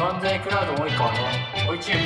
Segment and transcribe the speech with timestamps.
[0.00, 1.18] 漫才クラウド及川の？
[1.72, 1.98] 追いチュー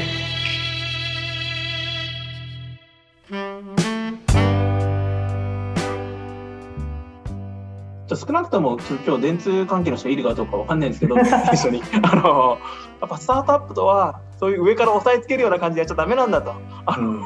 [8.08, 11.14] じゃ少なくとも今日電通関係の人いるかどうかわかんないんですけど
[11.54, 11.82] 一緒に。
[12.02, 12.58] あの
[13.00, 16.52] やっぱスタートアップとはそういう上から押さえつけるような感じでやっちゃダメなんだと。
[16.86, 17.24] あの、うん、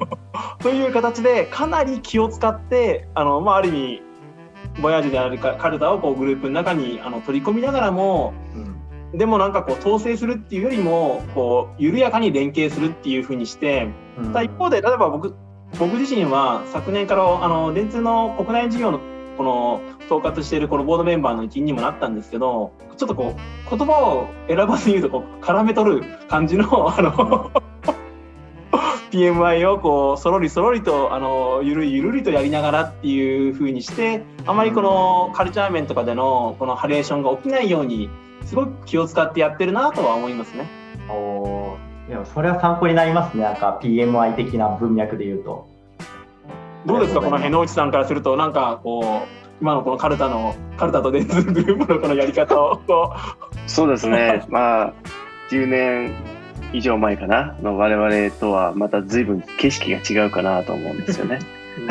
[0.60, 4.02] そういう形でかなり気を使ってあの、まあ、ある意味
[4.82, 8.77] ボヤージュであるかカルタをこうグループの中にあの取り込みながらも、うん、
[9.14, 15.34] でもなんかこう統制するっていうよりもこう緩やかに連携するっていうふうにして、うん、一方で例えば僕
[15.78, 19.00] 僕自身は昨年からあの電通の国内事業の
[19.36, 27.50] この統括しているこのボードメンバーの一員にもなったんですけどちょっとこう言葉を選ばずに言うとこう絡め取る感じの あの
[29.10, 38.10] PMI をこうそろりそろりとあのゆるりゆるりとやりながらっていうふうにしてあまりこのカルチャー面とかでのこのハレーションが起きないように
[38.49, 40.66] すごく気を使ってやってるなとは思いますね。
[41.10, 41.77] お
[42.09, 43.43] でもそれは参考になりますね。
[43.43, 45.68] なんか PMI 的な文脈で言うと。
[46.87, 47.21] どうですか？
[47.21, 49.29] この辺野内さんからするとなんかこう
[49.60, 52.80] 今のこのカルタのカルタと電通グループのこのやり方を
[53.66, 54.46] そうですね。
[54.49, 54.93] まあ
[55.51, 56.15] 10年
[56.73, 57.55] 以上前かな？
[57.60, 61.40] の我々とはまた随分景色が違うかなと思うんですよね。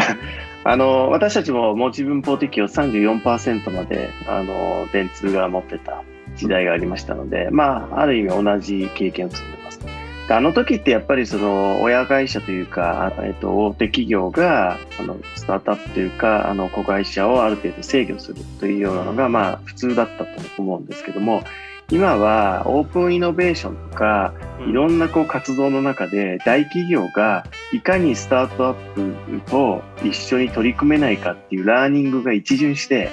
[0.63, 6.03] あの私たちも持ち分法適用34%まであの電通が持ってた
[6.37, 9.79] 時代がありましたので、まあ、ある意味同じ経験を積んでます。
[10.27, 21.43] であの時ってやっぱりその親会社というか、えっと、大手企業があのスタートアップというかあの子会社をある程度制御するというようなのがまあ普通だったと思うんですけども
[21.89, 24.33] 今はオープンイノベーションとか
[24.67, 33.09] いろんなこう活動の中で大企業がいかにスタートアップと一緒に取り組めないかっていうラーニングが一巡して、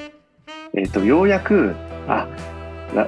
[0.77, 1.77] えっと、ようやく
[2.09, 2.27] あ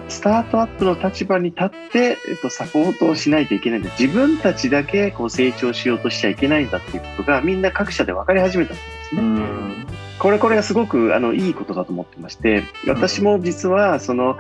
[0.09, 3.91] スタートアップの立場に立って、えっと、サポートをしないといけないんだ。
[3.99, 9.23] 自分たちだけこう成長しようとしちゃいけないんだっていうことがみんな各社で分かり始めたんですね。
[10.19, 14.39] これこれがすごくあのいいことだと思ってまして、私も実はその、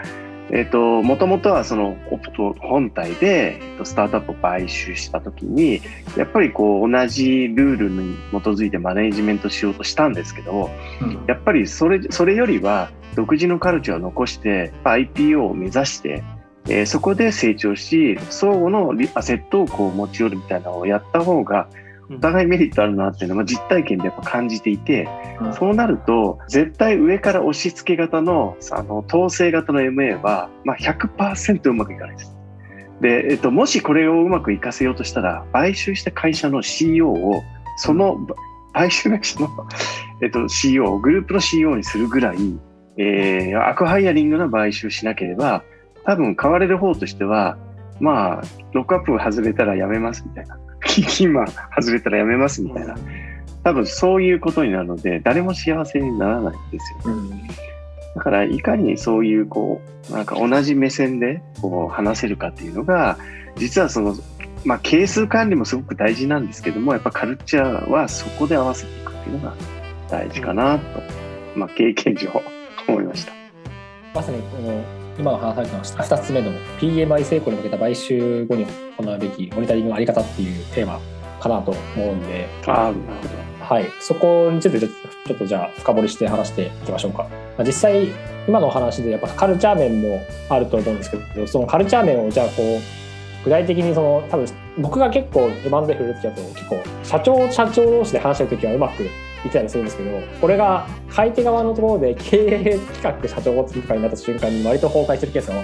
[0.51, 5.81] えっ、と、もともとはそのオプト本体で、えっと、スタートアップを買収したときに、
[6.17, 10.71] やっぱりこう同じルールに基づいてマネジメントしようとしたんですけど、
[11.01, 16.23] うん、やっぱりそれ、それよりは独自のカルチャーを残して IPO を目指して、
[16.69, 21.69] えー、そこで成長し、相互のアセットをこう持ち寄るみたいなのをやった方が、
[22.11, 25.09] お互いメリットあるなっていうのは実体験でやっぱ感じていて、
[25.41, 32.37] うん、そうなると絶対上から押し付け型のあの統制型の MA は、まあ100%うまくいかないです。
[33.01, 37.43] で、えっと、もしこれをうまくいかせようとしたら買収した会社の CEO を
[37.79, 38.19] その
[38.73, 39.49] 買収会社の、
[40.23, 42.37] えっと、CEO グループの CEO にするぐらい、
[42.97, 45.63] えー、アクハイアリングの買収しなければ
[46.05, 47.59] 多分買われる方としては
[48.01, 48.43] まあ
[48.73, 50.59] ロックアップ外れたらやめますみたいな
[51.21, 52.97] 今外れたらやめますみたいな、
[53.65, 57.49] 多分そういうことになるので、誰も幸せにならないんですよね。
[58.15, 63.19] だから、いかにそういう、こう、なんか同じ目線で、こう、話せるかっていうのが、
[63.57, 64.15] 実はその、
[64.65, 69.55] まあ、係数管理もすごく大事なんですけども、やっぱカルチャーはそこで合わせていくっていうのが
[70.11, 71.03] 大事かなと、
[71.55, 72.43] まあ、経験上
[72.89, 73.33] 思いました。
[74.15, 74.83] まさにこの
[75.19, 76.03] 今の話されてました。
[76.03, 78.67] 2つ目の PMI 成功に向けた買収後に
[78.99, 81.01] 行うべきモニタリングのあり方っていうテーマ
[81.41, 82.93] かなと思うんで、あ
[83.61, 87.29] はい、そこについてちょっとじゃあ深掘りして話していきましょうか。
[87.65, 88.09] 実際
[88.47, 94.47] 今のお話でやっぱカルチャー面もあると思うんですけどそのカルチャー面をじゃあこう具体的にその多分
[94.79, 99.09] 僕が結構 M&A 触れる時だと結構社長社長同士で話してる時はうまく
[99.47, 105.55] いたりするんですけどこれが買い手側のところで経営企画社長とかになった瞬間に割と崩壊してるケースを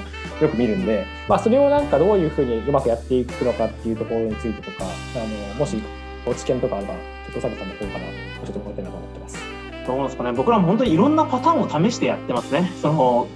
[0.42, 5.76] よく見るんで、まあ、それをなんかどういうふうにうまくやっていくのかっていうところについてとかあのもし
[6.24, 8.00] ご知見とかあればちょっと佐藤さんの方から
[8.44, 9.38] 教えてもらいたいなと思ってます。
[9.86, 12.70] どうですかね僕らも本当にいろんなパターンを試してやってますね。
[12.80, 13.26] その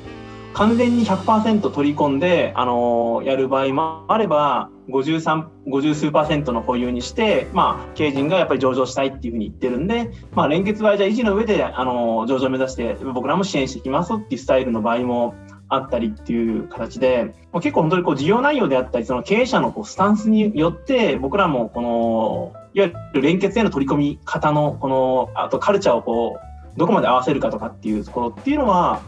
[0.56, 15.34] 完全に100%取り込んで、あのやる場合もあれば、53、50数パーセントの保有にして、まあ、経営陣がやっぱり上場したいっていうふうに言ってるんで、まあ、連結はじゃ維持の上で、あの上場を目指して、僕らも支援していきますっていうスタイルの場合も
[15.68, 29.00] あったりっていう形で、結構本当にこう事業内容であったり、その経営者のこうスタンスによって、僕らもこの、いわゆる連結への取り込み方の、この、あとカルチャーをこう、どこまで合わせるかとかっていうところっていうのは、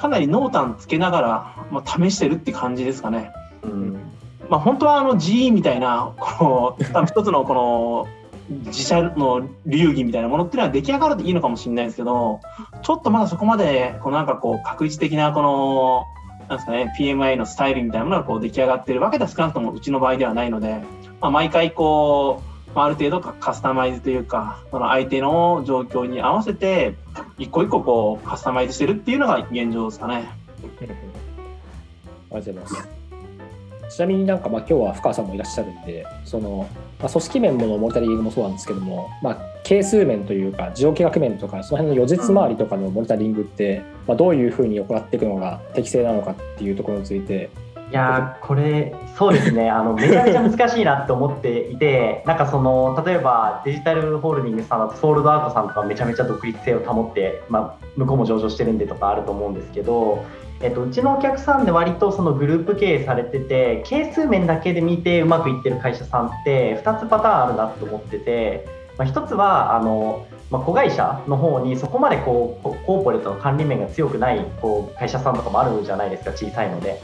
[0.00, 3.32] かなり濃淡つけながら、まあ、試してるって感じですかね。
[3.62, 3.94] うん
[4.48, 8.08] まあ、本当はあの GE みたいなこの一つのこの
[8.66, 12.40] 自社の流儀みたいなものっていうのは出来上がるといいのかもしれないですけど
[12.82, 16.04] ちょっとまだそこまでこのなんかこう確実的なこの
[16.48, 20.80] なんですかね、PMI のスタイルみたいなものがこう出来上がってるわけでは少なくともうちの場合ではないので、
[21.20, 22.40] まあ、毎回こ
[22.70, 26.94] う、まあ、ある程度カスタマイズというか、その相手の状況に合わせて、
[27.38, 30.14] 一個一個こうカスタマイズしてるっていうのが現状ですかね。
[30.72, 31.04] ありがと
[32.30, 32.88] うございます。
[33.88, 36.66] ちなみになんかまあ今日は深川さんもいらっしゃるんで、その、
[36.98, 47.50] まあ、組織面ものモニタリングもそうなんですけども、まあ、係数面というか、事業計画面とか、その辺の予実周りとかのモニタリングって、まあ、どういうふうに行っていくのが適正なのかっていうところについて、
[47.88, 49.70] いやーこれそうですね。
[49.70, 60.24] あのめちゃめちゃ難しいなと思っていてなんかその例えばデジタルホールディングスさんだとソールドアウトさんとかめちゃめちゃ独立性を保って、まあ、向こうも上場してるんでとかあると思うんですけど、
[60.60, 68.66] えっと、うちのお客さんで割とそのグループ経営されてて係数面だけで見てうまくいってる会社さんって2つパターンあるなと思ってて、
[68.98, 77.00] まあ、1つはあのまあ、子会社の方にそこまでこうココーポレートの管理面が強くないこう会社さんとかもあるじゃないですか小さいのでで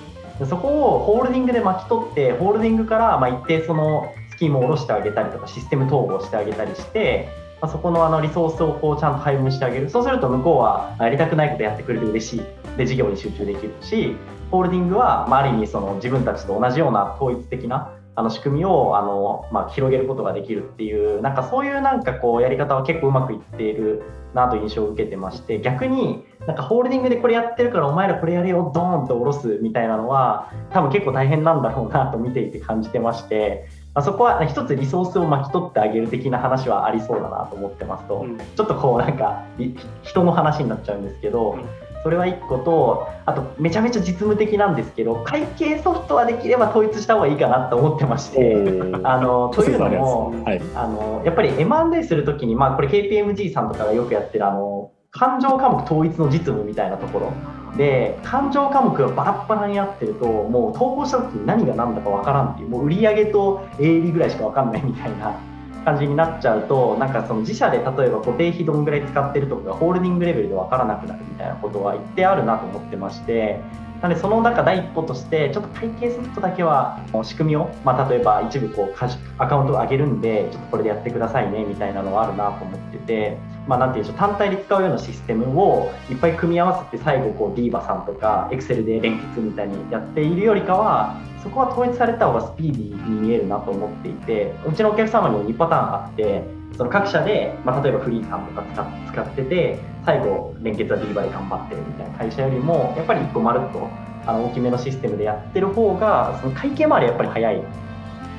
[0.47, 7.29] そこをホールディングで巻き取ってホールディングからま一定そのスキームを下ろしてあげたりとかシステム統合してあげたりして、
[7.61, 9.91] ま、そこのあのリソースをこうちゃんと配分してあげる。
[9.91, 12.43] そうすると向こうはやりたくないことやってくれて嬉しい。
[12.77, 14.17] で事業に集中できるし
[14.51, 24.03] ホールディングは、まあ、ある意味その自分たちと同じような統一的なあの仕組みをあの、まあ、広げることができるっていうなんかそういうなんかこうやり方は結構うまくいっている
[24.35, 38.39] なという印象を受けてまして逆になんかホールディングでこれやってるからお前らこれやれよドーンと下ろすみたいなのは多分結構大変なんだろうなと見ていて感じてまして、まあ、そこは一つリソースを巻き取ってあげる的な話はありそうだなと思ってますと、うん。
[38.39, 39.71] ちょっとこうなんかい
[40.03, 48.73] 人の話になっちゃうんですけど、うんそれは1個とあとめちゃめちゃ実務的なんですけど会計ソフトはできれば統一した方がいいかなと思ってまして。
[49.05, 57.33] あのというのも、はい、あのやっぱり M&A するときに、まあ、これ KPMG さんとかがよくやってるあの勘定科目統一の実務みたいなところ
[57.77, 65.39] で勘定科目がバラッバラになってるともう統合した時に何が何だかわからんっていうもう売上と営利ぐらいしかわかんないみたいな
[65.85, 73.61] 感じになっちゃうとなんかその自社で例えば固定費どんぐらい使ってるとかホールディングレベルで分からなくなるみたいなことは一定あるなと思ってまして
[74.03, 79.05] なのでその中第一歩としてちょっと会計ソフトだけは仕組みを、まあ、例えば一部こう
[79.39, 96.45] アカウントを上げるんでちょっとこれでやってくださいねみたいなのはあるなと思ってて、まあ、なんていうでしょう単体で使うようなシステムをいっぱい組み合わせて最後こう DIVA さんとか Excel で連結みたいにやっているよりかはそこは統一された方がスピーディーに見えるなと思っていてうちのお客様にも2パターンあって
[96.77, 103.89] その各社で、まあ、例えばフリーさんとか使っ使ってて最後連結は DIVA で頑張ってるみたいな会社よりもやっぱり1個まるっと
[104.27, 107.63] あの大きめのシステムでやってる方がその会計周りやっぱり早い。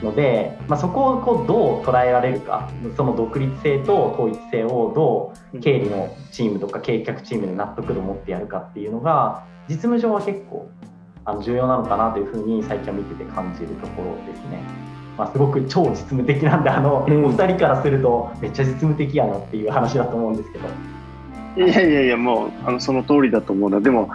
[0.04, 10.70] ので、まあ、そこをこうどう捉えられるかその独立性と統一性をどう経理のチームとか計画チームで納得度を持ってやるかっていうのが実務上は結構
[11.26, 14.62] あの重要なのかなというふうに最近は見てて感じるところですね。
[15.18, 20.68] まあ、すごく超実務的なんであの、うんお二人からするとめっちゃ実務的やなっていう話だと思うんですけど。
[21.56, 23.80] いやいやいや、もうあのその通りだと思うな。
[23.80, 24.10] でも、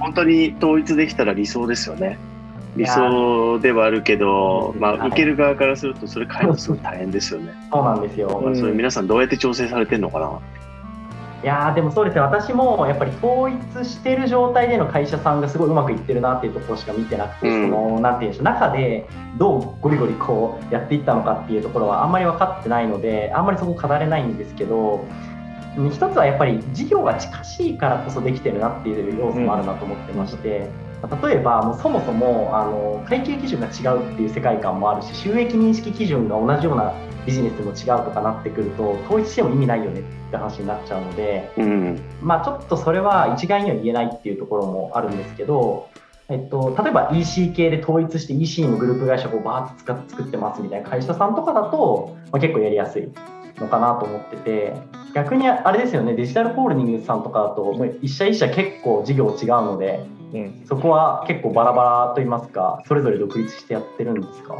[0.00, 2.18] 本当に統一できたら理想ですよね。
[2.76, 7.52] 理想ではあるけど、まあ、はい受ける側からすると、それ変えるのすごい大変ですよね。
[7.72, 8.40] そうなんですよ。
[8.44, 10.40] まあ、それ皆さんどうやって調整されてるのかな？
[11.42, 19.08] いやーでもそうですね私もやっぱり統一してる状態での会社さんがすごいうまくいってるなっていうところしか見てなくて、うんそのなんていうんでしょう中で
[19.38, 25.06] どうゴリゴリこうやっていったのかっていうところはあんまり分かってないのであんまりそこ語れないんですけど
[25.78, 30.68] うん一つはやっぱり事業が近しいからこそできてるなっていう要素もあるなと思ってまして、
[31.22, 36.92] 例えばもうそもそもあの会計基準が違うっていう世界観もあるし収益認識基準が同じような
[37.26, 42.00] ビジネスでも違うとかなってくると統一しても意味ないよねって話になっちゃうので、うん。
[42.22, 45.88] まあ、ちょっとそれは一概には言えないっていうところもあるんですけど、
[46.28, 53.10] えっと、例えば EC 系で統一して EC のグループ会社をバーッと使って作ってますみたいな会社さんとかだと、まあ、結構やりやすい
[53.58, 54.76] のかなと思ってて
[55.12, 64.56] 逆にあれですよねデジタルホールディングスさんとかだともう一社一社結構事業違うのでうん、そこは結構バラバラといいますかそれぞれ独立してやってるんですか？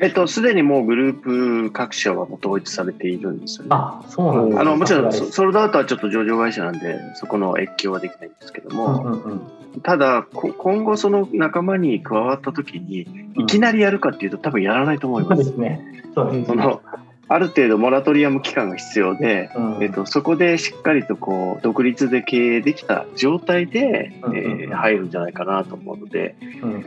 [0.00, 3.70] えっと、すでにもうグループ各社はもう統一されているんですよね。
[3.72, 4.60] あそうなんですね。
[4.60, 9.40] あのもちろんソルドアウトはちょっと上場会社なんでそこの越境はできないんですけどうんも、うんうん。
[9.82, 13.08] ただこ今後その仲間に加わった時に
[13.38, 15.36] いきなりやるかっていうと多分やらないと思いそうま。
[15.36, 16.04] ですすね。
[16.14, 16.80] そうですね、その
[17.30, 19.82] ある程度モラトリアム期間が必要で、うん。
[19.82, 26.84] えっと、そこでしっかりとこう独立で経営できた状態で、うんえー入るんじゃないかなと思うので、うん。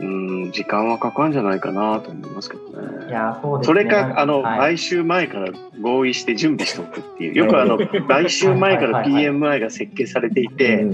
[0.00, 3.12] うん、時間はかかるんじゃないかなと思いますけどいね。
[3.12, 4.58] やそうですそねれか、あの、はい。
[4.58, 7.34] 買収前から合意して準備しておくっていう。
[7.34, 10.86] よくあの、 買収前から PMI が設計されていて、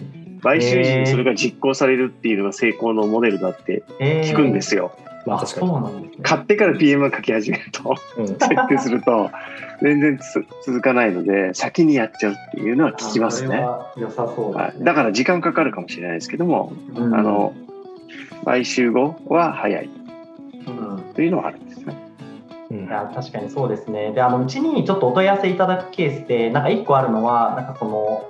[0.43, 4.93] 買収時にそれが実行されるっていうのが成功のモデルだってえー聞くんですよ。
[5.27, 5.67] まああ確かに。
[5.69, 6.23] そうなんですね。
[6.23, 8.39] 買ってから PM 書き始めると、うん設
[8.69, 9.31] 定すると、
[9.83, 13.61] 全然つ続かないので、先にやっちゃうっていうのは聞きますね。
[13.61, 14.63] は良さそうね。
[14.63, 17.55] はいだから時間かかるかもしれないですけども、うんあの、
[18.45, 19.91] 買収後は早い
[20.67, 21.97] うんというのはあるんですね。
[22.71, 24.13] うんいや確かにそうですね。
[24.13, 28.25] で、あのうちにちょっとお問い合わせいただくケースで、なんか一個あるのは、なんかその、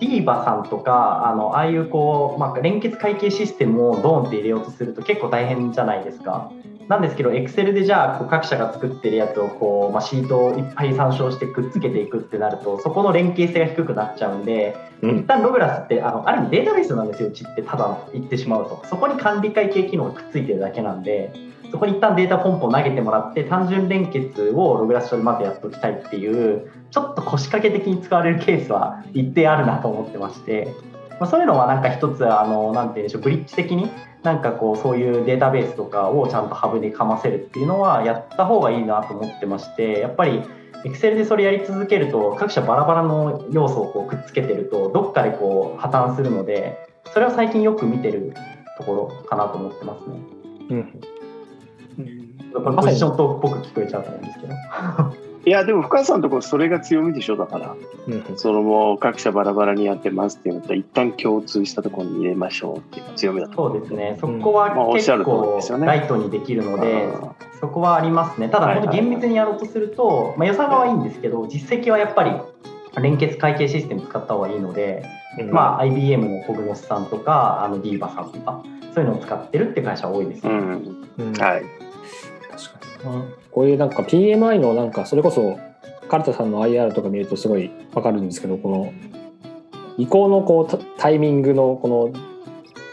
[0.00, 6.50] ディーバさんとか、あのああいうこう、まあ、連結会計システムをドーンって入れようとすると結構大変じゃないですか。
[6.88, 18.82] なんですけど、Excel でじゃあこう各社が作ってるやつをこう、まあ、シートをいっぱい参照してくっつけていくってなると、そこの連携性が低くなっちゃうんで、うん一旦ログラスってあのある意味データベースなんですよ、うちってただの言ってしまうと。
[18.86, 21.32] そこに管理会計機能がくっついてるだけなんで、
[21.70, 30.74] そこに一旦データポンポン投げてもらって、単純連結をログラス上でまずやっておきたいっていう、ちょっと腰掛け的に使われるケースは一定あるなと思ってまして、
[31.20, 33.90] まあ、そういうのはなんか一つ、あのなんて言うんでしょう、ブリッジ的に
[34.22, 40.42] なんかこう、そういうデータベースとかをちゃんとハブでかませるっていうのはやった方がいいなと思ってまして、やっぱり
[40.84, 46.78] Excel でそれやり続けると各社バラバラの要素をこうくっつけてるとどっかでこう破綻するので
[47.12, 48.32] それは最近よく見てる
[48.76, 50.16] ところかなと思ってますね。
[50.70, 51.17] うん
[52.52, 54.54] ポジショントークっぽく聞こえちゃうと思うんですけど。
[55.46, 57.74] いや、でも深さんのところそれが強みでしょ、だから。
[58.06, 64.16] うんそのもう各社バラバラにやってますっていうのと、一旦共通したところに入れましょうっていう強みだとそうですね。
[64.20, 68.48] そこは結構ライトにできるので、あそこはありますね。
[68.48, 72.32] ただ本当厳密にやろうとすると、まあ予算はいいんですけど、実績はやっぱり
[73.00, 75.04] 連結会計システム使った方がいいので、
[75.38, 78.62] うんまあ IBM のコグノスさんとか、あのディーバさんとか、
[78.94, 80.50] そういうのを使ってるって会社多いですね。
[80.50, 81.06] うん。
[81.18, 81.87] うんはい。
[82.58, 83.18] 確かに。
[83.20, 85.58] なこういうなんか PMI のなんかそれこそ
[86.08, 88.92] カルタさんの IR とか見るとすごいわかるんですけどこの
[89.96, 92.08] 移行のこうタタイミングのこの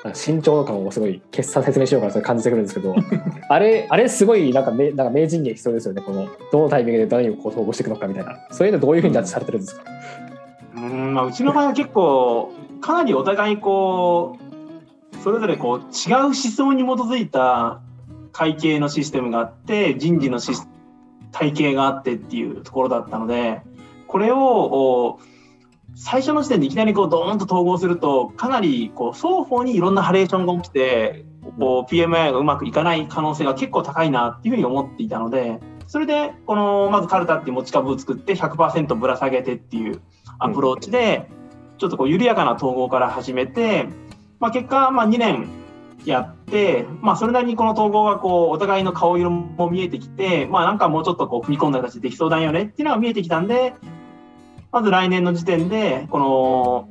[0.04, 2.96] なんか慎重感をすごい決算説明しようかなそれ感じてくるんですけど
[3.50, 6.02] あれあれすごいなんかめなんか名人芸必要ですよね。
[6.02, 8.38] このどのタイミングで何をこう統合していくのかみたいな。
[8.52, 9.84] そういうのどういうふうにジャッジされてるんですか、
[10.76, 14.38] うんまあ、うちの場合は結構かなりお互いこ
[15.14, 17.82] うそれぞれこう違う思想に基づいた
[18.36, 20.68] 会計のシステムがあって人事のシス
[21.32, 23.62] 体系があってっていうところだったので
[24.08, 25.20] これをお
[25.96, 31.24] 最初の時点でいきなりこうドーンと統合するとかなりこう双方にいろんなハレーションが起きて
[31.58, 40.02] こう PMI がうまくいかない可能性が結構高いなっていうふうに思っていたのでそれでこのまずカルタっていう持ち株を作って100%ぶら下げてっていう
[40.40, 41.30] アプローチで
[41.78, 43.88] ちょっとこう緩やかな統合から始めて、
[44.42, 45.48] まあ、結果まあ2年
[46.04, 53.74] やって、まあ、それなりにこの統合がこうお互いの顔色も見えてきて、まあ、なんかもうちょっとこう踏み込んだ形でできそうだよねっていうのが見えてきたんで
[54.72, 56.90] まず来年の時点でこの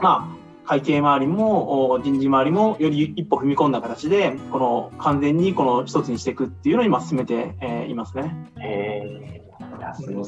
[0.00, 0.34] まあ
[0.66, 8.34] 会計周りもお人事周りもより一歩踏み込んだ形でこの完全にこの一つにしていくっていうのを今進めて、えーいますね。
[8.58, 9.44] へー。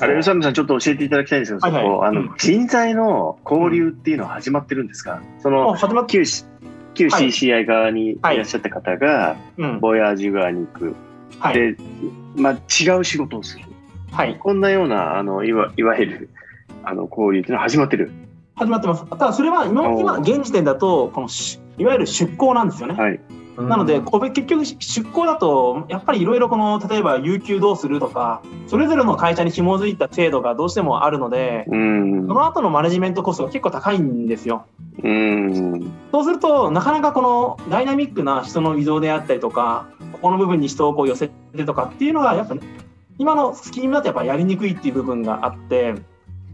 [0.00, 1.84] あれ、宇佐美さん、ちょっと教えていただきたいんですけど、はいはい。
[1.84, 2.34] そこあのうん。
[2.36, 6.06] 人材の交流っていうのは始まってるんですか、その始まっ
[6.96, 7.26] 旧はい。
[7.28, 9.80] CCI 側にいらっしゃった方が、うん。
[9.80, 10.96] ボヤージュ側に行く、
[11.38, 11.54] はい。
[11.54, 11.76] で、
[12.34, 13.64] まあ、違う仕事をする、
[14.12, 14.36] はい。
[14.38, 16.30] こんなようなあのいわいわゆる
[16.82, 18.10] あの交流っていうのは始まってる。
[18.54, 19.06] 始まってます。
[19.06, 22.94] ただそれは今今現時点だとこのしいわゆる出向なんですよね。
[22.94, 23.20] はい、
[23.58, 34.66] なので個別結局出向だとやっぱりいろいろこの例えば有給どうするとかそれぞれの会社に紐づいた制度がどうしてもあるのでうんその後のマネジメントコストが結構高いんですよ。
[35.02, 42.62] うんそうするとなかなかこのダイナミックな人の移動であったりとかここの部分に人をこう寄せてとかっていうのがやっぱ、ね、
[43.18, 45.94] 今のスキームだとやっぱやりにくいっていう部分があって。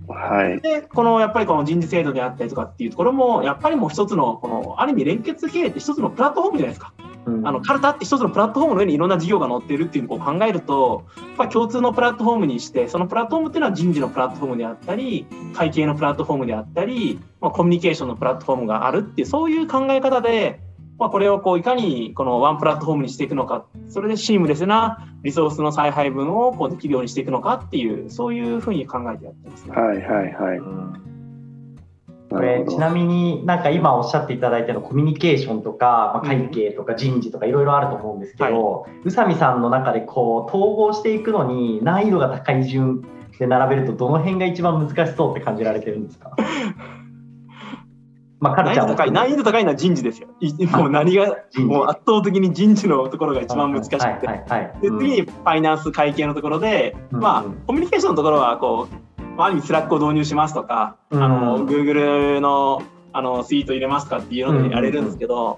[0.09, 6.93] はいでこのやっぱりこの人事制度であったりとかっていうところもやっぱりもう一つのこのある意味連結経営って一つのプラットフォームじゃないですか。
[7.25, 20.61] うんあのカルタって一つのプラットフォームの上にいろんな事業が載っているっていうのを考えるとやっぱり共通のプラットフォームにしてそのプラットフォームっていうのは人事のプラットフォームであったり会計のプラットフォームであったり、まあ、コミュニケーションのプラットフォームがあるっていうそういう考え方で、
[21.03, 29.75] まあ、これをこういかにこのワンプラットフォームにしていくのかそれでシームレスなリソースの再配分をこうできるようにしていくのかっていうそういうふうに考えてやってますね。
[29.75, 30.59] はいはいはい。
[30.59, 31.03] うん。
[32.31, 43.03] これちなみになんか今おっしゃっていただいたのコミュニケーションとか、まあ、会計とか人事とかいろいろあると思うんですけど、宇佐美さんの中でこう統合していくのに難易度が高い順
[43.39, 46.35] で並べるとどの辺が一番難しそうって感じられてるんですか？
[48.43, 50.29] まあカル難易度チャーも高い難易度高いのは人事ですよ。
[50.41, 54.05] いもう何がもう圧倒的に人事のところが一番難しくて。
[54.05, 54.81] はいはいはい。
[54.83, 57.21] で次にファイナンス会計のところで、うん。
[57.21, 61.23] まあうんコミュニケーションのところはこう、まあ、ある意味 Slack を導入しますとか、うん。
[61.23, 62.83] あの Google の
[63.13, 65.57] あのスイート入れますかっていうのでやれるんですけど、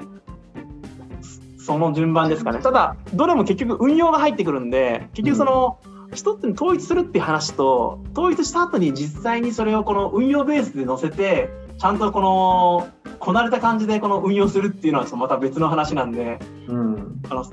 [1.56, 2.58] その順番ですかね。
[2.58, 5.78] ただどれも結局運用が入ってくるんで結局その、
[6.12, 17.23] 一つに統一するっていう話と統一した後に実際にそれをこの運用ベースで載せてちゃんとこのこなれた感じでこの運用するっていうのはまた別の話なんでうん。
[17.28, 17.44] あの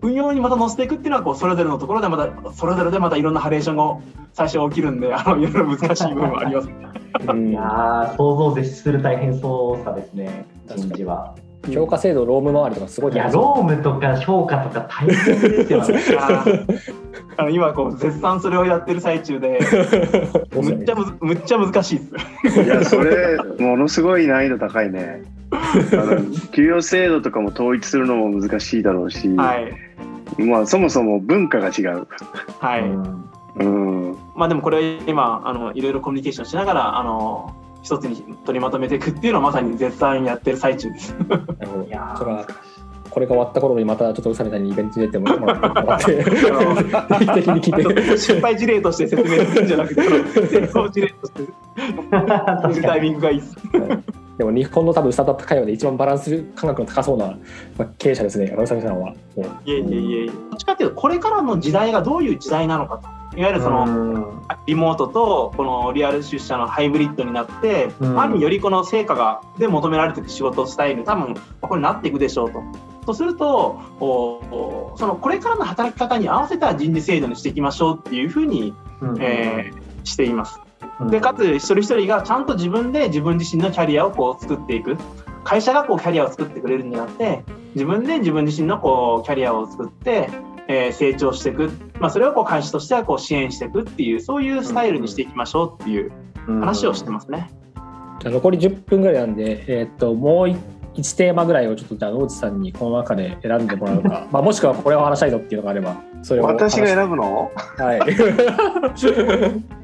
[0.00, 4.00] 運用にまた載せていくっていうのはこうそれぞれのところでまたそれぞれでまたいろんなハレーションが
[4.32, 6.68] 最初起きるんであのいろいろ難しい部分はあります。
[6.68, 11.34] う んいやー、想像を絶する大変そうさですね、人事は。
[11.72, 16.00] 評価制度ローム周りとかすごいいや、ロームとか評価とか大変ですよね。
[17.36, 19.58] あ の今こう絶賛それをやってる最中で
[20.54, 21.98] むっちゃむずむっちゃ難しい
[22.44, 22.62] です。
[22.62, 25.22] いや、それ、ものすごい難易度高いね。
[26.52, 32.06] 給与制度とかも統一するのも難しいだろうし、はいまあ、そもそも文化が違う。
[32.60, 32.82] はい。
[32.82, 33.24] うん
[33.56, 41.14] うん、まあでもこれ今あのいろいろコミュニケーションしながらあの一つに取りまとめていくっていうのはまさに絶賛やってる最中です。
[41.86, 42.16] いや
[43.10, 51.42] これが終わった頃にまたちょっと宇佐美さんにイベントに出てもらって 定期的に聞いて失敗事例として説明するんじゃなくて成功事例として
[52.68, 53.56] 見るタイミングがいいです。
[54.36, 57.26] でも日本の多分スタートアップ会話で一番バランス感覚の高そうな
[57.76, 59.12] まあ経営者ですね、宇佐美さんは。
[59.64, 64.38] いえいえいえどっちかっていうとこれからの時代がどういう時代なのかといわゆるその、うん。
[64.66, 68.20] リモートとこのリアル出社のハイブリッドになって、うん。
[68.20, 72.62] ある意味よりこの成果がで求められていく仕事スタイル多分これになっていくでしょうと。
[73.06, 79.22] とするとおそのこれからの働き方に合わせた人事制度にしていきましょうっていうふうに、うん。
[79.22, 80.60] えーしています。
[81.00, 81.10] うん。
[81.10, 84.96] でかつ一人一人がちゃんと自分で自分自身のキャリアをこう作っていく。
[85.44, 87.42] 会社がこうキャリアを作ってくれるんじゃなくて
[87.74, 90.28] 自分で自分自身のこうキャリアを作って、
[90.66, 91.70] えー成長していく、
[92.00, 96.12] まあ、それをこう会社としてはこう支援していくっていうそういうスタイルにしていきましょうっていう
[96.46, 97.50] 話をしてますね。
[98.20, 100.56] じゃあ残り10分ぐらいなんで、えーっともう
[100.94, 107.52] 1テーマぐらいをちょっとじゃあ野内さんにこの中で選んでもらうか、 まあ、もしくはこれを話したいぞっていうのがあればそれを私がぶ選ぶの？
[107.76, 108.00] はい。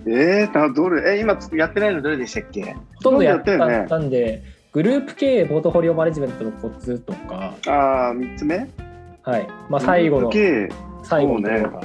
[0.07, 1.17] えー、などれ？
[1.17, 2.75] え今やってないのどれでしたっけ？
[2.97, 8.69] ほとんどやったんでグループ経営ポートフォリオマネジメントのコツとか、ああ3つ目？
[9.23, 9.47] はい。
[9.71, 10.75] まあ、最後のグループ
[11.05, 11.81] 最後のところが、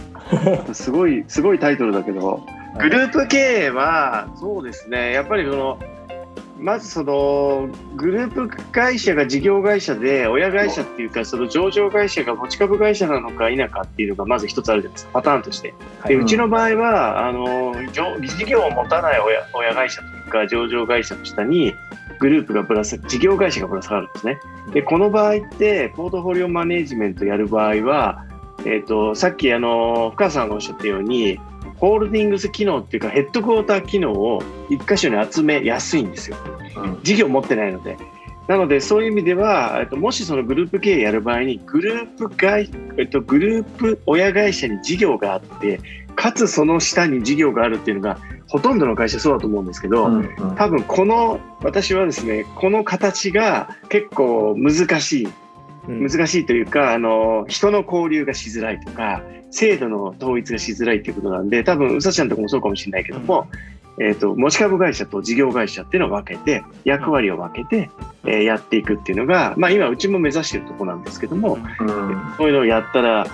[0.66, 2.46] 経 営すごいすごいタイトルだけど。
[2.78, 5.12] グループ経営はそうですね。
[5.12, 5.80] やっぱりこの
[6.60, 15.12] まずそのグループ会社が事業会社で親会社っていうかその上場会社が持ち株会社なのか否かっていうのがまず一つあるじゃないですか。
[15.14, 15.70] パターンとして。
[15.70, 16.16] ではい。
[16.16, 21.74] うちの場合はあの上事業を持たない親親会社というか上場会社の下に
[22.20, 24.40] グループがぶら下事業会社がぶら下がるんですね。
[24.74, 28.26] でこの場合ってポートフォリオマネジメントやる場合は、
[28.66, 31.40] えー、とさっきあの深さんがおっしゃったように
[31.78, 36.38] ホールディングス機能っていうかヘッドクォーター機能を一箇所に集めやすいんですよ。
[36.76, 37.98] うん事業を持ってないので。
[38.50, 42.68] なので、そういう意味では、えっと、もしそのグループ経営やる場合に、グループ会、
[42.98, 45.80] えっと、グループ親会社に事業があって、
[46.16, 48.18] かつその下に事業があるっていうのが、
[48.48, 55.28] ほとんどの会社そうだと思うんですけど、うんうん多分この、私はですね、この形が結構難しい。
[55.88, 56.08] うん。
[56.08, 63.48] 難しいというか、あの、人の交流がしづらいとか、制度の統一がしづらいということなんで、多分、うさちゃんとかもそうかもしれないけども、
[64.00, 67.90] えっ、と、持ち株会社と事業会社っていうのを分けて、役割を分けて、
[68.26, 72.34] えーやっていくっていうのが、まあ今、うちも目指してるところなんですけども、うん。
[72.38, 73.28] そういうのをやったら、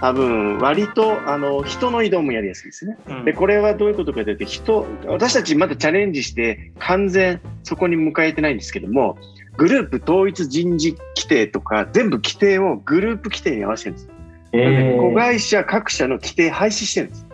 [0.00, 2.96] 多分、割と、あの、人の移動もやりやすいですね。
[3.08, 3.24] うん。
[3.24, 9.18] で、これはどういうことかというと、人、私たちまだチャレンジして、完全そこに迎えてないんですけども、
[9.56, 14.08] グループ統一人事規定とか、全部規定をグループ規定に合わせてるんです。
[14.52, 17.26] えー子会社各社の規定廃止してるんです。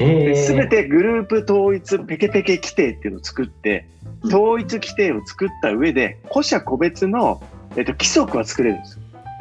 [0.00, 7.42] えーすべてグループ統一ペケペケ規定っていうのを作って、うん統一規定を作った上で、個社個別の、
[7.76, 8.98] えっと規則は作れるんです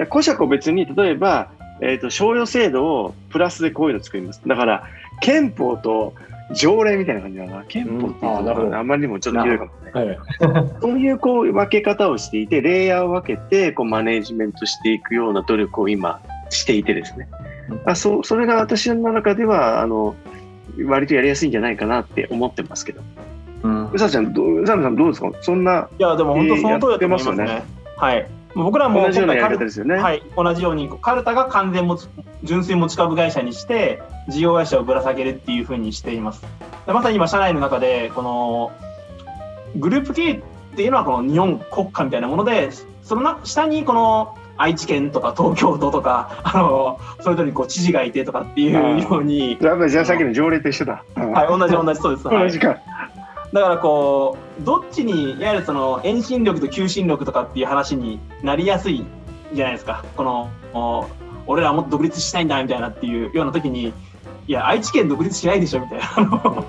[0.10, 4.42] 個社個別に、例えば、えっと賞与制度をプラスでこういうの作ります。
[4.46, 4.84] だから、
[5.22, 6.14] 憲法と
[6.54, 7.64] 条例みたいな感じだな。
[7.68, 9.92] 憲法っていううんあまりにもちょっと広いかもね。
[9.94, 10.20] はい
[10.82, 17.28] そういうこう分け方をしていて、レイヤーを分けてこうマネージメントしていくような努力を今していてですね。
[17.86, 20.16] あそうそれが私の中ではあの
[20.86, 23.02] 割とやりやすいんじゃないかなって思ってますけど。
[23.64, 25.30] うんうさちゃん、どううさみさんどうですか？
[25.42, 27.36] そんないやでも本当その通りだと思いますね。
[27.38, 27.64] えーやって
[27.98, 28.28] はい。
[28.56, 29.96] 僕らも同じようですよね。
[29.96, 32.08] はい、同じようにカルタが完全持ち
[32.44, 36.44] 純粋持ち株会社にして事業会社をぶら下げるっていうふうにしています。
[36.86, 38.72] でまさに今社内の中でこの
[39.76, 40.42] グループ経営っ
[40.76, 42.70] ていうのはこの日本国家みたいなもので
[43.04, 51.06] そのな下にこの愛知県とか東京都とかあのそれぞれにこう知事がいてとかっていうように、じゃあさっきの条例と一緒だ。
[51.16, 52.28] うんはい、同じ同じそうです。
[52.28, 52.78] はい同じか。
[53.54, 59.06] だからこうどっちにいわゆるその遠心力と求心力とかっていう話になりやすい
[59.54, 60.06] じゃないですか。
[60.16, 61.08] このお
[61.48, 63.92] 俺らはもっと独立したいんだみたいなっていうような時に
[64.48, 66.14] いや愛知県独立しないでしょみたいな。
[66.18, 66.66] あの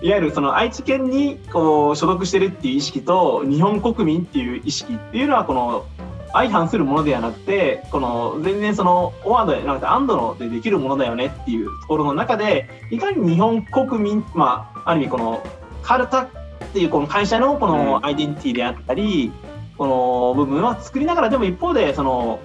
[0.00, 5.86] いわゆるその愛知県にこう所属してるっていう意識と日本国民っていう意識っていうのはこの
[6.32, 15.42] 相反するものではなくてこの全然そのオワードじゃなくてアンドのでできるものだよねっていうところの中でいかに日本国民まあある意味この
[15.82, 16.28] カルタっ
[16.72, 19.32] ていうこの会社のこのアイデンティティであったり、
[19.76, 22.40] この部分は作りながらでも一方でその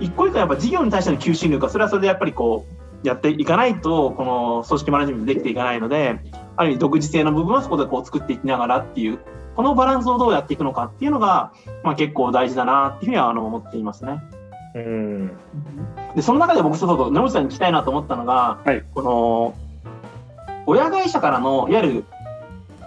[0.00, 2.64] 一個一個やっぱ事業に対しての求心力はそれはそれでやっぱりこ
[3.04, 6.20] うやっていかないとこの組織マネジメントできていかないので
[6.56, 9.18] ある意味独自性の部分はそこでこう作っていきながらっていう
[9.56, 14.22] このバランスをどうやっていくのかっていうのが、まあ、結構大事だなっていうふうにはあの思っていますね。
[14.76, 15.32] うん。
[16.14, 18.84] でその中で僕そうそう野口さんに聞きたいなと思ったのが、はい。
[18.94, 19.54] この
[20.66, 22.04] 親会社からのいわゆる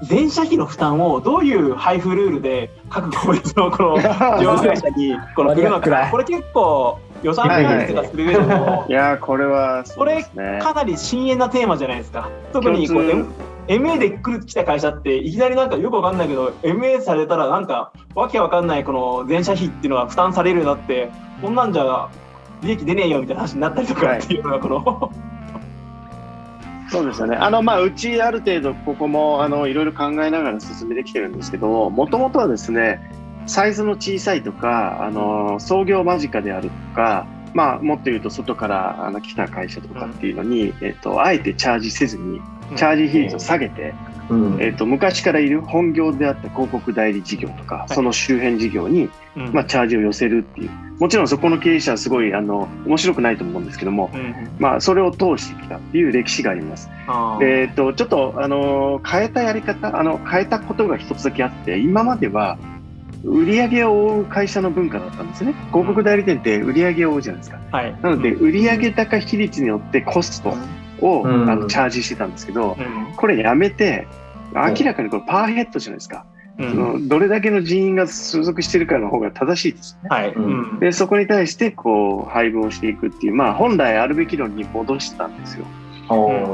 [0.04, 3.72] 全社費の負担をどういう配布ルールで各個別の？
[3.72, 10.60] この事業会社にこの振るのかこれ結構予算分割とかする上でもいやーこれはそうですね。
[10.62, 12.30] かなり深淵なテーマじゃないですか。
[12.52, 13.28] 特にこう
[13.68, 21.12] MA で来る来た会社っていきなりなんかよくわかんないけど MA されたらなんかわけわかんないこの全社費っていうのが負担されるようになって
[21.42, 22.10] こんなんじゃ
[22.64, 25.12] 利益出ねえよみたいな話になったりとかっていうのがこの、
[26.92, 27.38] そうですよね。
[27.38, 33.00] あの、まあ、うちある程度、ここも、あの、いろいろ考えながら進めてきてるんですけど、もともとはですね、
[33.48, 42.42] サイズの小さいとか、あの、創業間近であるとか、まあ、もっと言うと、外からあの来た会社とかっていうのに、えっと、あえてチャージせずに、
[42.76, 44.11] チャージ比率を下げて、うん
[44.60, 47.94] えっと、昔からいる本業であった広告代理事業とか、い。
[47.94, 49.54] その周辺事業に、うん。
[49.54, 50.70] まあ、チャージを寄せるっていう。
[51.00, 54.34] もちろんそこの経営者はすごい、あの、面白くないと思うんですけども、うん。
[54.60, 56.90] まあ、それを通してきたっていう歴史があります。
[57.42, 62.58] えー、とちょっと、あのー変えたやり方あの変えたことが一つだけあって今までは
[63.24, 65.54] 売り上げを追う会社の文化だったんですね。
[65.72, 67.60] 広告代理店って売り上げを追うじゃないですか。
[67.72, 70.56] はい、なので売上高比率によってコスト
[71.02, 71.50] を、うん。
[71.50, 73.14] あのチャージしてたんですけどうん。
[73.16, 74.08] これやめて
[74.54, 76.26] 明らかにこれパーヘッドじゃないですか、
[76.58, 76.70] うん。
[76.70, 80.10] そのどれだけの人員が所属してるかの方が正しいですよね。
[80.10, 80.44] はい、うん。
[80.44, 80.80] うん。
[80.80, 83.36] でそこに対してこう配分をしていくっていう。
[83.36, 85.66] まあ本来あるべき論に戻したんですよ。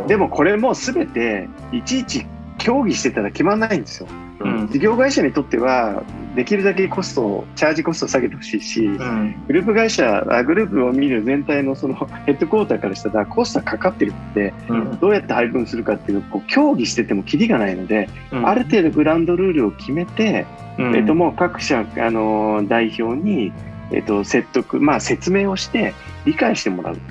[0.07, 2.27] でもこれも全ていちいち
[2.59, 4.07] 協議してたら決まんないんですよ。
[4.39, 4.67] うん。
[4.67, 6.03] 事業会社にとっては
[6.35, 9.35] できるだけコストをチャージコストを下げてほしいし、うん。
[9.47, 11.95] グループ会社あグループを見る全体のその
[12.25, 14.99] ヘッドクォーターからしたらコストがかかってるのでうん。
[14.99, 20.45] どうやって配分するかっていうのをこう協議しててもキリがないので、ある程度グラウンドルールを決めて、
[20.77, 20.95] うん。
[20.95, 23.51] えっともう各社あの代表に
[23.91, 25.93] えっと説得まあ説明をして
[26.25, 27.01] 理解してもらうと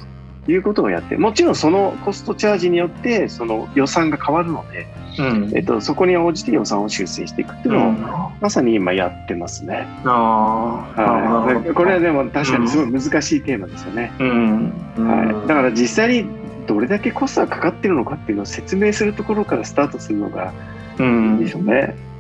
[0.53, 4.87] いうことをやってもちろんそのコストチャージによってその予算が変わるので、
[5.19, 5.53] うん。
[5.55, 9.87] えっと、そこに応じて予算を修正していくっていうのを、まさに今やってますね。
[10.05, 14.13] あはい、これはでも確かにすごい難しいテーマですよね。
[14.19, 14.73] うん。
[14.97, 16.29] はい、だから実際に
[16.67, 20.53] どれだけコストがかかってるのかっていうのを説明するところからスタートするのが
[20.99, 21.39] うん。
[21.39, 21.95] いいでしょうね。
[21.95, 22.16] い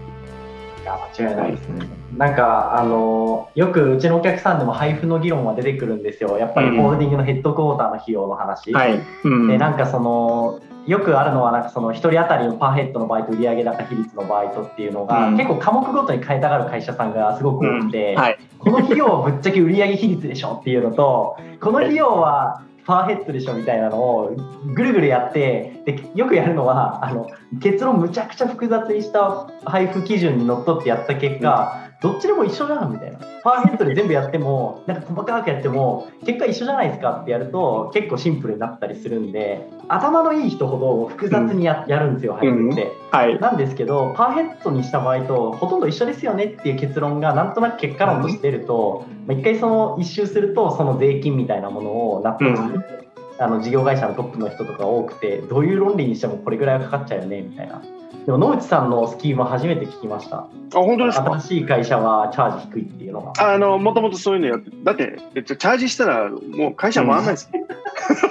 [0.86, 1.86] や間違いないですね。
[2.16, 6.38] なんかあのよくうちのお客さんでも配布の議論は出てくるんですよ。
[6.38, 8.72] やっぱりホールディングのヘッドクォーターの費用の話。
[8.72, 24.36] はい、うんでなんかそのよくあるのはなんかその1人当たりのパーヘッドの場合と売上高比率の場合とっていうのが、うん結構科目ごとに変えたがる会社さんがすごく多くて、はいこの費用はぶっちゃけ売上比率でしょっていうのとこの費用はパーヘッドでしょみたいなのを
[24.74, 27.28] ぐるぐるやってでよくやるのはあの
[27.60, 33.18] 結論むちゃくちゃ複雑にした配布基準にのっとってやった結果、どっちでも一緒じゃんみたいな。
[33.42, 42.92] パーヘッドで全部やってもなんか細かくやっても結果一緒じゃないですかってやると結構シンプルになったりするんで頭のいい人ほど複雑にや,、やるんですよ配布って。
[43.10, 43.38] はい。
[43.40, 52.62] なんですけどパーヘッドにした場合とほとんど一緒ですよねっていう結論がなんとなく結果論として出ると、まあ一回その一周するとその税金みたいなものを納得す。
[52.72, 57.82] る、あの事業会社のトップの人とか多くてどういう論理にしてもこれぐらいはかかっちゃうよねみたいな。
[58.26, 60.38] でも野内さんのスキームは初めて聞きました。
[60.38, 61.24] あ本当ですか？
[61.38, 63.32] 新しい会社はチャージ低いっていうのが。
[63.54, 67.66] あのもともとそういうのやってだって、えっと、チャージしたらもう会社回らないですよ。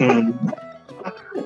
[0.02, 0.36] うん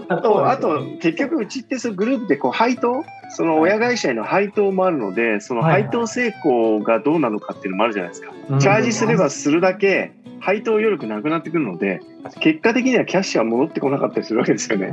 [0.08, 8.32] あとあと結局うちってそのグループでこう配当その親会社への配当もあるのでその配当成功がどうなのかっていうのもあるじゃないですか。
[8.60, 12.02] チャージすればするだけ配当余力なくなってくるので
[12.40, 14.88] 結果的にはキャッシュは戻ってこなかったりするわけですよね。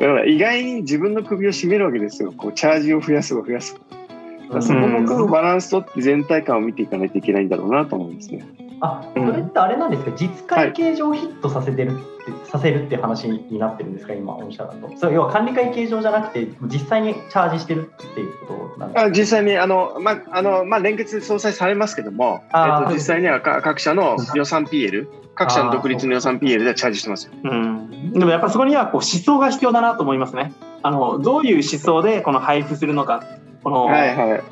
[0.00, 2.32] だから意外に自分の首を絞めるわけですよ。
[2.32, 3.76] こうチャージを増やすを増やす。
[4.60, 8.46] そこもこうバランスとって全体感を見ていかないといけないんだろうなと思うんですね。
[8.80, 12.04] あ、それってあれなんですか、実会計上ヒットさせてるって、
[12.50, 14.96] させるって話になってるんですか、今、御社だと。
[14.96, 19.06] そう要は管理会計上じゃなくて、実際にチャージしてるっていうことなんですか？
[19.06, 27.32] あ実際にあの、まあのまあ、連結相殺されますけども、えっと実際にはか各社の予算 PL、各社の独立の予算 PL でチャージしてますよ。
[27.44, 30.52] うん、でもやっぱそこにはこう思想が必要だなと思いますね。
[30.82, 33.22] あのどういう思想でこの配布するのか。
[33.62, 34.42] このはいはい。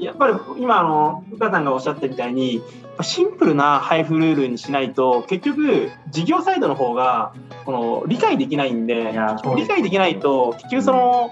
[0.00, 2.62] やっぱり今あの深田さんがおっしゃったみたいに
[3.02, 7.32] シンプルな配布ルールにしないと結局事業サイドの方が
[7.64, 9.12] この理解できないんで
[9.56, 11.30] 理解できないと結局その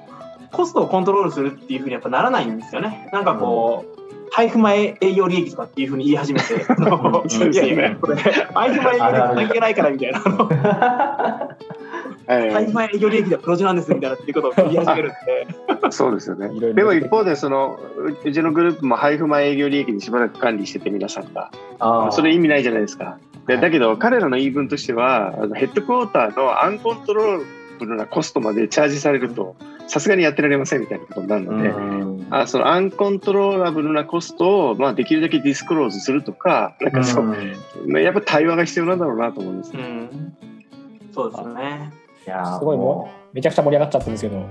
[0.53, 3.09] コストをコントロールするっていうふうにやっぱならないんですよね。
[3.13, 11.57] なんかこう、配布前営業利益とかっていうふうに言い始めて、 いやいやこれ配布前営業利益関係ないからみたいな。
[12.29, 15.47] あのはい配布前営業利益では黒字なんですみたいなっていうことを言い始めるんで。
[15.91, 16.49] そうですよね。
[16.75, 17.79] でも一方でその
[18.25, 21.51] ううちのグループも配布前営業利益にしばらく管理してて皆さんが
[22.13, 23.19] それ意味ないじゃないですか。
[23.47, 29.55] でだけど彼らの言い分としてはあのヘッドクォーターのアンコントロールなコストまでチャージされると
[29.87, 37.25] さすがにやってられませんみたいなことになるので、うんあそのアンコントローラブルなコストを、まあ、できるだけディスクローズするとかなんかそう、
[37.87, 39.77] まあやっぱ対話が必要なんだろうなと思いますう。
[39.77, 40.37] ん、
[41.15, 41.93] そうですよね。
[42.27, 44.47] いやーすごいもめちゃくちゃ盛り上がっちゃったんですけど、はい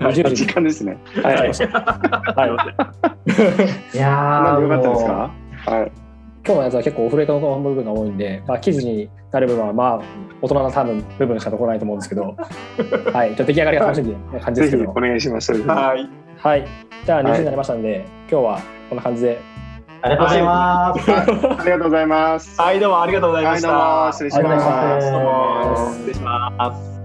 [0.00, 0.96] 10時時間ですね。
[1.24, 1.52] はい、はい、い。
[3.98, 5.32] やーなんでよかったですもか
[5.66, 5.90] はい。
[6.46, 10.00] 今日のやつは結構オフレートの部分が多いんで、まあ、記事になる部分はまあ
[10.40, 12.36] 大人な多分部分しか残らないと思うんですけど、
[13.12, 14.84] はい、ちょっと出来上がりが楽しみな感じですけど。
[14.84, 15.52] ぜひお、願いします。
[15.66, 16.08] はい。
[16.40, 16.64] はい、
[17.04, 19.40] じゃあ2時になりましたんで、今日はこんな感じで、
[20.00, 21.10] ありがとうございます。
[21.10, 21.24] あ
[21.64, 22.60] りがとうございます。
[22.60, 23.68] はい、どうもありがとうございました。
[23.68, 24.12] はいどうも。
[24.12, 25.10] 失礼します。
[25.10, 25.74] どうも。
[25.92, 26.97] 失礼します。